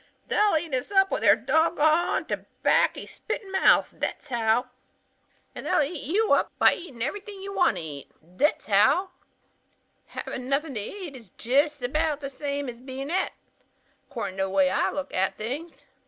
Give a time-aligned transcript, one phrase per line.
[0.29, 4.65] "'They'll eat us up with their doggoned terbaccy spittin' mouths; thet's how.
[5.53, 9.11] And they'll eat you up by eatin' everything you want to eat; thet's how, too.
[10.07, 13.33] Havin' nothin' to eat is jest about the same as bein' et,
[14.09, 15.83] accordin' to the way I looks at things.'